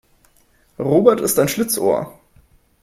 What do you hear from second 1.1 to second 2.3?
ist ein Schlitzohr.